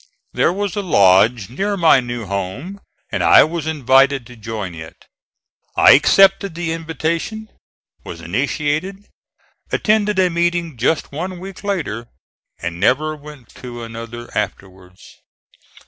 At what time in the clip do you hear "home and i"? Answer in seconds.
2.25-3.43